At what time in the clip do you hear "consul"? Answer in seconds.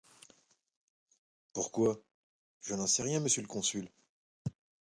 3.47-3.87